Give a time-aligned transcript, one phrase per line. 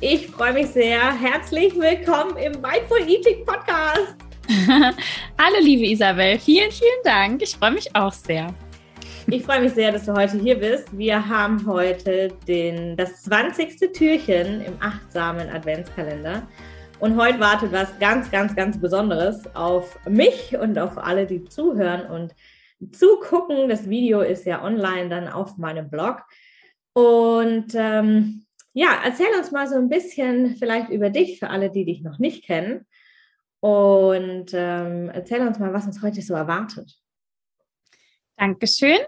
[0.00, 1.12] Ich freue mich sehr.
[1.12, 4.14] Herzlich willkommen im Mindful Eating Podcast.
[5.36, 6.38] Hallo, liebe Isabel.
[6.38, 7.42] Vielen, vielen Dank.
[7.42, 8.54] Ich freue mich auch sehr.
[9.26, 10.96] Ich freue mich sehr, dass du heute hier bist.
[10.96, 13.92] Wir haben heute den, das 20.
[13.92, 16.46] Türchen im achtsamen Adventskalender.
[17.00, 22.06] Und heute wartet was ganz, ganz, ganz Besonderes auf mich und auf alle, die zuhören
[22.06, 22.36] und
[22.94, 23.68] zugucken.
[23.68, 26.22] Das Video ist ja online dann auf meinem Blog.
[26.92, 31.84] Und ähm, ja, erzähl uns mal so ein bisschen vielleicht über dich für alle, die
[31.84, 32.86] dich noch nicht kennen.
[33.60, 36.94] Und ähm, erzähl uns mal, was uns heute so erwartet.
[38.36, 38.98] Dankeschön.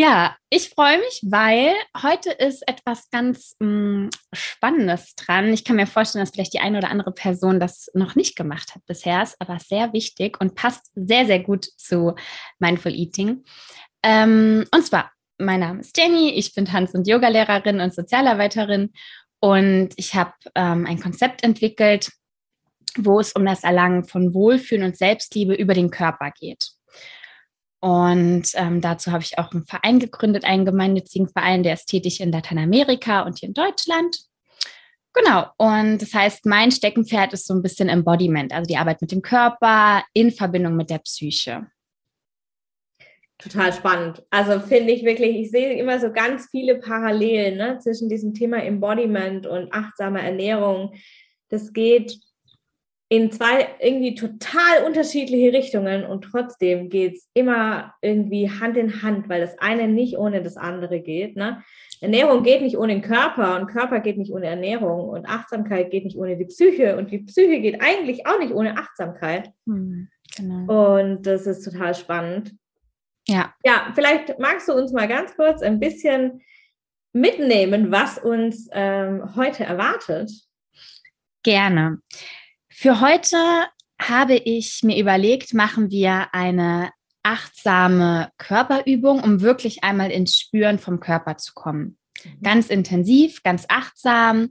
[0.00, 5.52] Ja, ich freue mich, weil heute ist etwas ganz mh, mm, Spannendes dran.
[5.52, 8.76] Ich kann mir vorstellen, dass vielleicht die eine oder andere Person das noch nicht gemacht
[8.76, 12.14] hat bisher, ist aber sehr wichtig und passt sehr, sehr gut zu
[12.60, 13.42] Mindful Eating.
[14.04, 18.92] Ähm, und zwar mein Name ist Jenny, ich bin Tanz- und Yogalehrerin und Sozialarbeiterin
[19.40, 22.10] und ich habe ähm, ein Konzept entwickelt,
[22.96, 26.70] wo es um das Erlangen von Wohlfühlen und Selbstliebe über den Körper geht.
[27.80, 32.20] Und ähm, dazu habe ich auch einen Verein gegründet, einen gemeinnützigen Verein, der ist tätig
[32.20, 34.18] in Lateinamerika und hier in Deutschland.
[35.12, 39.12] Genau, und das heißt, mein Steckenpferd ist so ein bisschen Embodiment, also die Arbeit mit
[39.12, 41.66] dem Körper in Verbindung mit der Psyche.
[43.38, 44.24] Total spannend.
[44.30, 48.62] Also finde ich wirklich, ich sehe immer so ganz viele Parallelen ne, zwischen diesem Thema
[48.62, 50.94] Embodiment und achtsamer Ernährung.
[51.48, 52.18] Das geht
[53.10, 59.28] in zwei irgendwie total unterschiedliche Richtungen und trotzdem geht es immer irgendwie Hand in Hand,
[59.28, 61.34] weil das eine nicht ohne das andere geht.
[61.34, 61.62] Ne?
[62.00, 66.04] Ernährung geht nicht ohne den Körper und Körper geht nicht ohne Ernährung und Achtsamkeit geht
[66.04, 69.52] nicht ohne die Psyche und die Psyche geht eigentlich auch nicht ohne Achtsamkeit.
[69.66, 70.98] Hm, genau.
[70.98, 72.52] Und das ist total spannend.
[73.28, 73.54] Ja.
[73.64, 76.42] Ja, vielleicht magst du uns mal ganz kurz ein bisschen
[77.12, 80.30] mitnehmen, was uns ähm, heute erwartet.
[81.42, 81.98] Gerne.
[82.68, 83.36] Für heute
[84.00, 86.90] habe ich mir überlegt, machen wir eine
[87.22, 91.98] achtsame Körperübung, um wirklich einmal ins Spüren vom Körper zu kommen.
[92.24, 92.42] Mhm.
[92.42, 94.50] Ganz intensiv, ganz achtsam.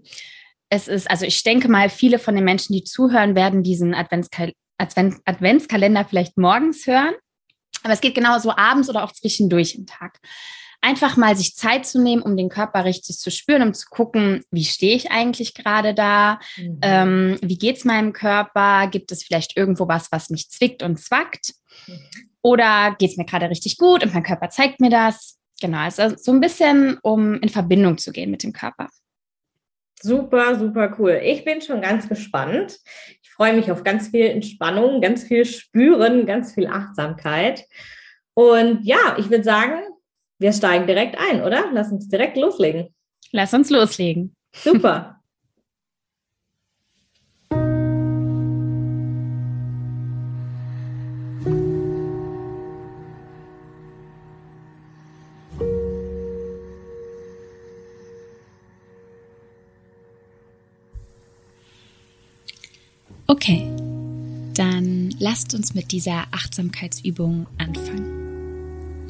[0.69, 4.53] Es ist, also ich denke mal, viele von den Menschen, die zuhören, werden diesen Adventskal
[4.79, 7.15] Advent Adventskalender vielleicht morgens hören.
[7.87, 10.19] Aber es geht genauso abends oder auch zwischendurch im Tag.
[10.81, 14.43] Einfach mal sich Zeit zu nehmen, um den Körper richtig zu spüren, um zu gucken,
[14.51, 16.37] wie stehe ich eigentlich gerade da?
[16.57, 16.79] Mhm.
[16.81, 18.87] Ähm, wie geht es meinem Körper?
[18.87, 21.53] Gibt es vielleicht irgendwo was, was mich zwickt und zwackt?
[21.87, 22.01] Mhm.
[22.41, 25.37] Oder geht es mir gerade richtig gut und mein Körper zeigt mir das?
[25.61, 28.89] Genau, also so ein bisschen, um in Verbindung zu gehen mit dem Körper.
[30.01, 31.21] Super, super cool.
[31.23, 32.79] Ich bin schon ganz gespannt
[33.37, 37.65] freue mich auf ganz viel Entspannung, ganz viel Spüren, ganz viel Achtsamkeit.
[38.33, 39.79] Und ja, ich würde sagen,
[40.39, 41.65] wir steigen direkt ein, oder?
[41.71, 42.93] Lass uns direkt loslegen.
[43.31, 44.35] Lass uns loslegen.
[44.53, 45.13] Super.
[65.37, 69.07] lasst uns mit dieser Achtsamkeitsübung anfangen.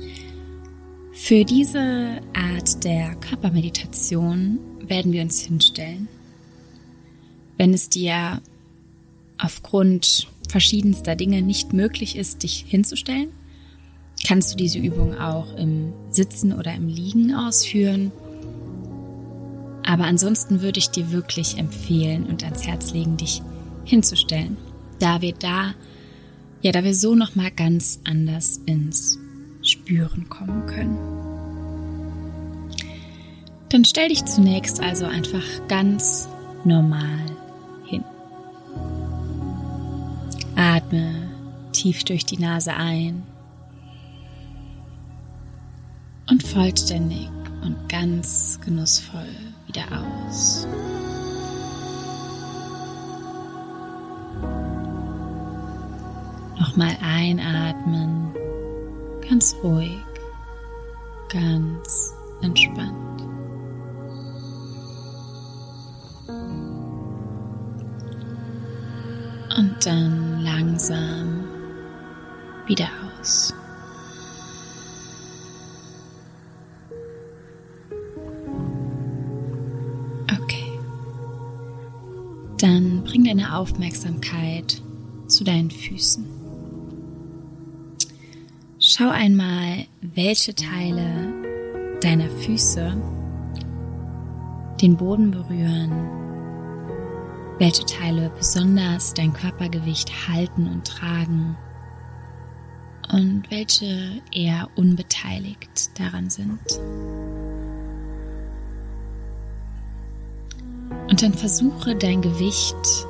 [1.13, 6.09] Für diese Art der Körpermeditation werden wir uns hinstellen.
[7.56, 8.41] Wenn es dir
[9.38, 13.29] aufgrund verschiedenster Dinge nicht möglich ist, dich hinzustellen,
[14.27, 18.12] kannst du diese Übung auch im Sitzen oder im Liegen ausführen.
[19.85, 23.41] Aber ansonsten würde ich dir wirklich empfehlen und ans Herz legen, dich
[23.85, 24.57] hinzustellen,
[25.00, 25.74] da wir da,
[26.68, 29.18] ja, da wir so noch mal ganz anders ins
[29.62, 30.98] Spüren kommen können.
[33.69, 36.28] Dann stell dich zunächst also einfach ganz
[36.66, 37.25] normal
[37.86, 38.04] hin.
[40.58, 41.30] Atme
[41.72, 43.24] tief durch die Nase ein
[46.30, 47.30] und vollständig
[47.62, 49.30] und ganz genussvoll
[49.68, 49.86] wieder
[50.28, 50.68] aus.
[56.77, 58.31] Nochmal einatmen,
[59.27, 59.97] ganz ruhig,
[61.27, 62.13] ganz
[62.44, 63.21] entspannt.
[69.57, 71.45] Und dann langsam
[72.68, 72.89] wieder
[73.19, 73.56] aus.
[80.31, 80.79] Okay.
[82.59, 84.79] Dann bring deine Aufmerksamkeit
[85.25, 86.38] zu deinen Füßen.
[88.98, 91.32] Schau einmal, welche Teile
[92.02, 93.00] deiner Füße
[94.82, 95.92] den Boden berühren,
[97.60, 101.56] welche Teile besonders dein Körpergewicht halten und tragen
[103.14, 106.60] und welche eher unbeteiligt daran sind.
[111.08, 113.06] Und dann versuche dein Gewicht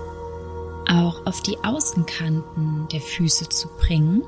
[0.89, 4.23] auch auf die Außenkanten der Füße zu bringen.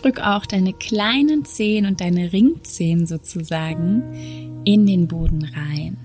[0.00, 5.96] Drück auch deine kleinen Zehen und deine Ringzehen sozusagen in den Boden rein.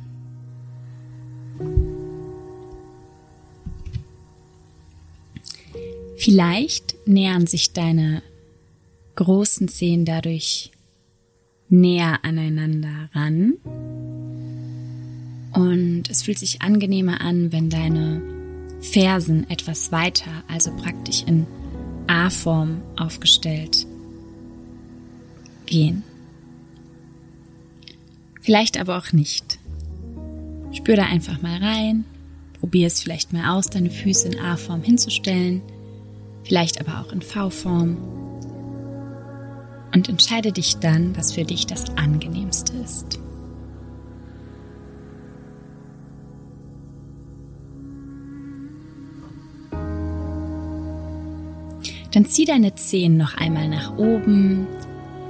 [6.18, 8.22] Vielleicht nähern sich deine
[9.16, 10.72] großen Zehen dadurch
[11.70, 13.54] näher aneinander ran.
[15.54, 18.22] Und es fühlt sich angenehmer an, wenn deine
[18.82, 21.48] Fersen etwas weiter, also praktisch in
[22.08, 23.86] A-Form aufgestellt
[25.66, 26.04] gehen.
[28.42, 29.60] Vielleicht aber auch nicht.
[30.74, 32.06] Spür da einfach mal rein,
[32.60, 35.62] probier es vielleicht mal aus, deine Füße in A-Form hinzustellen
[36.52, 37.96] vielleicht aber auch in V-Form.
[39.94, 43.21] Und entscheide dich dann, was für dich das angenehmste ist.
[52.12, 54.68] Dann zieh deine Zehen noch einmal nach oben,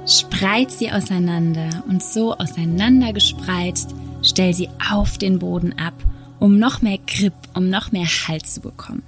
[0.06, 5.94] spreiz sie auseinander und so auseinander gespreizt, stell sie auf den Boden ab,
[6.40, 9.02] um noch mehr Grip, um noch mehr Halt zu bekommen.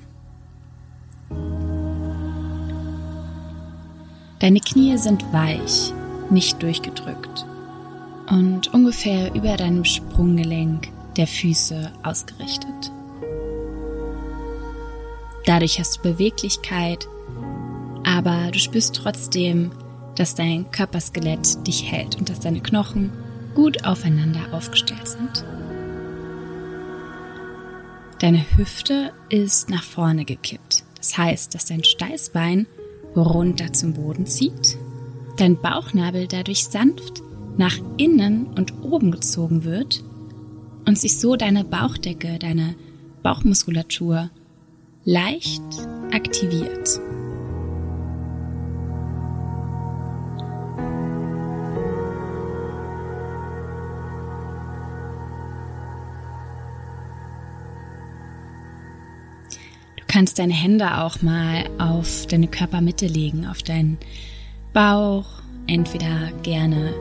[4.38, 5.92] Deine Knie sind weich,
[6.30, 7.46] nicht durchgedrückt
[8.28, 12.92] und ungefähr über deinem Sprunggelenk der Füße ausgerichtet.
[15.46, 17.06] Dadurch hast du Beweglichkeit,
[18.14, 19.72] aber du spürst trotzdem,
[20.14, 23.10] dass dein Körperskelett dich hält und dass deine Knochen
[23.56, 25.44] gut aufeinander aufgestellt sind.
[28.20, 30.84] Deine Hüfte ist nach vorne gekippt.
[30.96, 32.66] Das heißt, dass dein Steißbein
[33.16, 34.78] runter zum Boden zieht,
[35.36, 37.22] dein Bauchnabel dadurch sanft
[37.56, 40.04] nach innen und oben gezogen wird
[40.86, 42.76] und sich so deine Bauchdecke, deine
[43.22, 44.30] Bauchmuskulatur
[45.04, 45.62] leicht
[46.12, 47.00] aktiviert.
[60.14, 63.98] Kannst deine Hände auch mal auf deine Körpermitte legen, auf deinen
[64.72, 65.26] Bauch,
[65.66, 66.94] entweder gerne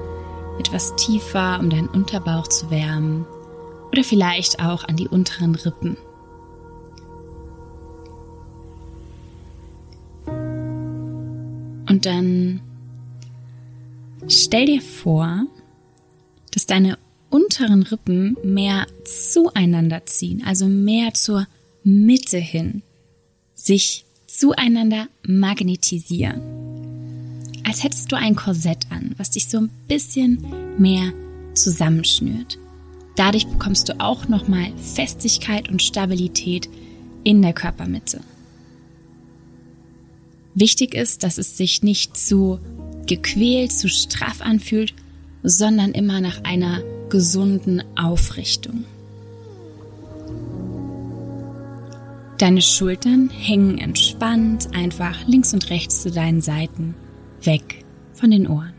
[0.57, 3.27] etwas tiefer, um deinen Unterbauch zu wärmen,
[3.91, 5.95] oder vielleicht auch an die unteren Rippen.
[11.87, 12.61] Und dann
[14.27, 15.45] stell dir vor,
[16.49, 16.97] dass deine
[17.29, 21.45] unteren Rippen mehr zueinander ziehen, also mehr zur
[21.83, 22.81] Mitte hin
[23.63, 26.41] sich zueinander magnetisieren.
[27.63, 30.45] Als hättest du ein Korsett an, was dich so ein bisschen
[30.77, 31.13] mehr
[31.53, 32.57] zusammenschnürt.
[33.15, 36.67] Dadurch bekommst du auch nochmal Festigkeit und Stabilität
[37.23, 38.19] in der Körpermitte.
[40.55, 42.59] Wichtig ist, dass es sich nicht zu
[43.05, 44.93] gequält, zu straff anfühlt,
[45.41, 48.83] sondern immer nach einer gesunden Aufrichtung.
[52.43, 56.93] Deine Schultern hängen entspannt einfach links und rechts zu deinen Seiten,
[57.41, 58.73] weg von den Ohren.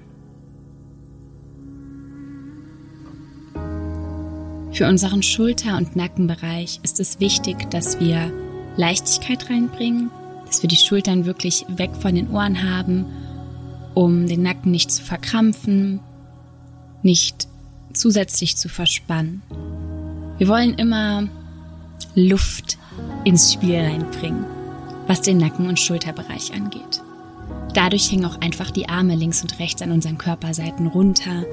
[4.70, 8.30] Für unseren Schulter- und Nackenbereich ist es wichtig, dass wir
[8.76, 10.10] Leichtigkeit reinbringen,
[10.44, 13.06] dass wir die Schultern wirklich weg von den Ohren haben,
[13.94, 16.00] um den Nacken nicht zu verkrampfen,
[17.02, 17.48] nicht
[17.94, 19.40] zusätzlich zu verspannen.
[20.36, 21.30] Wir wollen immer
[22.14, 22.78] Luft
[23.24, 24.44] ins Spiel reinbringen.
[25.06, 27.02] was den Nacken- und Schulterbereich angeht.
[27.74, 31.44] Dadurch hängen auch einfach die Arme links und rechts an unseren Körperseiten runter,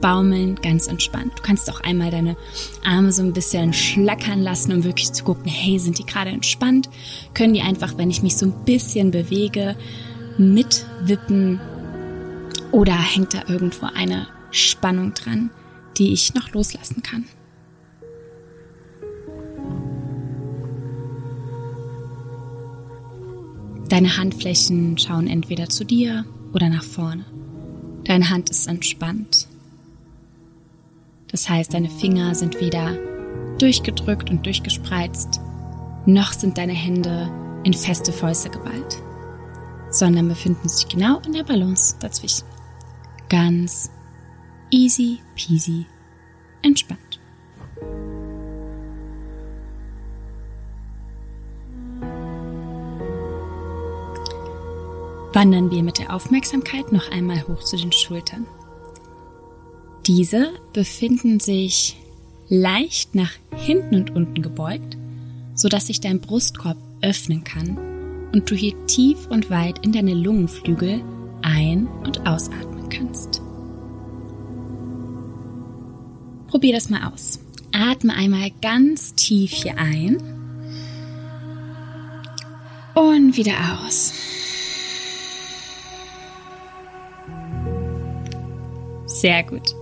[0.00, 1.32] baumeln ganz entspannt.
[1.36, 2.36] Du kannst auch einmal deine
[2.84, 6.90] Arme so ein bisschen schlackern lassen, um wirklich zu gucken, hey, sind die gerade entspannt?
[7.34, 9.76] Können die einfach, wenn ich mich so ein bisschen bewege,
[10.36, 11.60] mitwippen?
[12.72, 15.50] Oder hängt da irgendwo eine Spannung dran,
[15.96, 17.24] die ich noch loslassen kann?
[23.88, 27.24] Deine Handflächen schauen entweder zu dir oder nach vorne.
[28.04, 29.48] Deine Hand ist entspannt.
[31.30, 32.96] Das heißt, deine Finger sind weder
[33.58, 35.40] durchgedrückt und durchgespreizt,
[36.06, 37.30] noch sind deine Hände
[37.64, 39.02] in feste Fäuste geballt,
[39.90, 42.46] sondern befinden sich genau in der Balance dazwischen.
[43.28, 43.90] Ganz
[44.70, 45.86] easy peasy
[46.62, 47.20] entspannt.
[55.38, 58.44] Wandern wir mit der Aufmerksamkeit noch einmal hoch zu den Schultern.
[60.04, 61.96] Diese befinden sich
[62.48, 64.96] leicht nach hinten und unten gebeugt,
[65.54, 67.78] sodass sich dein Brustkorb öffnen kann
[68.32, 71.04] und du hier tief und weit in deine Lungenflügel
[71.42, 73.40] ein- und ausatmen kannst.
[76.48, 77.38] Probier das mal aus.
[77.70, 80.16] Atme einmal ganz tief hier ein
[82.96, 84.12] und wieder aus.
[89.18, 89.74] Sehr gut.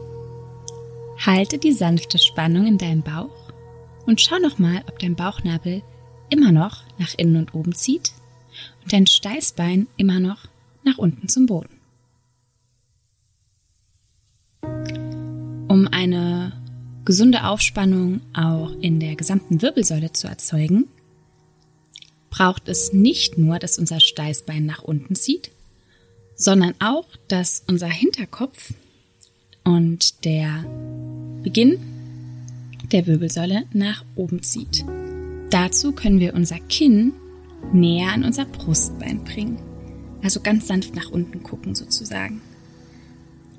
[1.19, 3.53] Halte die sanfte Spannung in deinem Bauch
[4.07, 5.83] und schau nochmal, ob dein Bauchnabel
[6.31, 8.13] immer noch nach innen und oben zieht
[8.83, 10.49] und dein Steißbein immer noch
[10.85, 11.79] nach unten zum Boden.
[15.69, 16.53] Um eine
[17.05, 20.89] gesunde Aufspannung auch in der gesamten Wirbelsäule zu erzeugen,
[22.31, 25.51] braucht es nicht nur, dass unser Steißbein nach unten zieht,
[26.37, 28.73] sondern auch, dass unser Hinterkopf
[29.67, 30.65] und der
[31.43, 31.79] Beginn
[32.93, 34.85] der Wirbelsäule nach oben zieht.
[35.51, 37.13] Dazu können wir unser Kinn
[37.73, 39.59] näher an unser Brustbein bringen.
[40.23, 42.41] Also ganz sanft nach unten gucken sozusagen.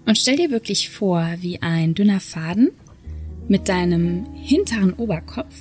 [0.05, 2.71] Und stell dir wirklich vor, wie ein dünner Faden
[3.49, 5.55] mit deinem hinteren Oberkopf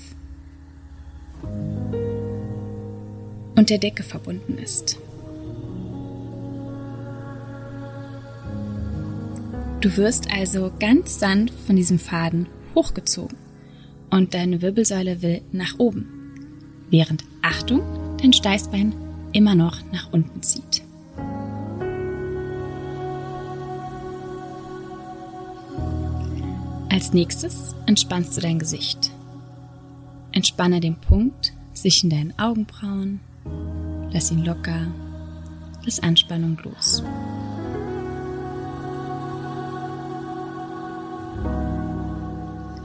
[3.57, 4.99] und der Decke verbunden ist.
[9.81, 13.37] Du wirst also ganz sanft von diesem Faden hochgezogen
[14.11, 16.09] und deine Wirbelsäule will nach oben,
[16.91, 17.83] während Achtung,
[18.21, 18.95] dein Steißbein
[19.33, 20.83] immer noch nach unten zieht.
[26.91, 29.13] Als nächstes entspannst du dein Gesicht.
[30.33, 33.21] Entspanne den Punkt zwischen deinen Augenbrauen,
[34.11, 34.87] lass ihn locker,
[35.85, 37.03] lass Anspannung los.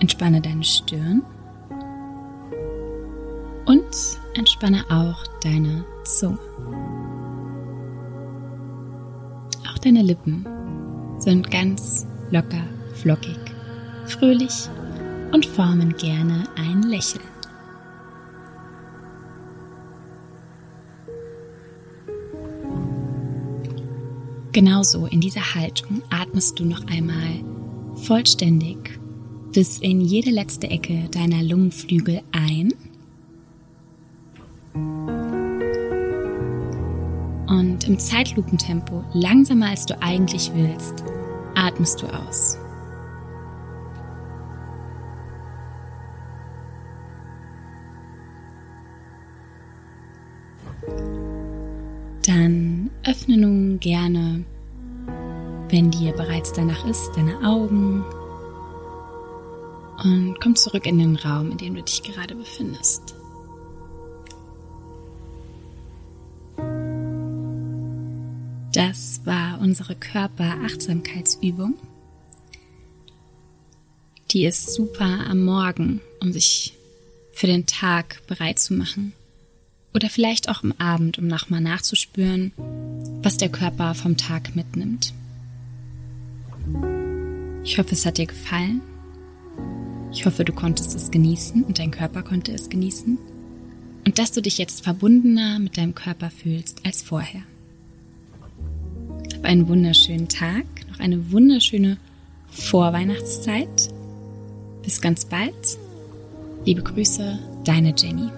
[0.02, 1.22] Entspanne deine Stirn
[3.68, 3.86] und
[4.34, 6.40] entspanne auch deine Zunge.
[9.70, 10.48] Auch deine Lippen
[11.20, 12.64] sind ganz locker,
[12.96, 13.38] flockig,
[14.08, 14.68] fröhlich
[15.34, 17.24] und formen gerne ein Lächeln.
[24.52, 27.46] Genauso in dieser Haltung atmest du noch einmal
[27.94, 29.01] vollständig
[29.52, 32.74] bis in jede letzte Ecke deiner Lungenflügel ein.
[37.48, 41.04] Und im Zeitlupentempo, langsamer als du eigentlich willst,
[41.56, 42.58] atmest du aus.
[52.26, 54.46] Dann öffne nun gerne,
[55.70, 58.06] wenn dir bereits danach ist, deine Augen
[60.04, 63.16] und komm zurück in den Raum, in dem du dich gerade befindest.
[68.74, 71.76] Das war unsere Körperachtsamkeitsübung.
[74.32, 76.74] Die ist super am Morgen, um sich
[77.34, 79.14] für den Tag bereit zu machen.
[79.94, 82.54] Oder vielleicht auch am Abend, um nochmal nachzuspüren,
[83.24, 85.14] was der Körper vom Tag mitnimmt.
[87.66, 88.82] Ich hoffe, es hat dir gefallen
[90.12, 93.18] ich hoffe, du konntest es genießen und dein Körper konnte es genießen
[94.06, 97.42] und dass du dich jetzt verbundener mit deinem Körper fühlst als vorher.
[99.34, 101.98] Hab einen wunderschönen Tag, noch eine wunderschöne
[102.50, 103.90] Vorweihnachtszeit.
[104.84, 105.78] Bis ganz bald.
[106.66, 108.30] Liebe Grüße, deine Jenny.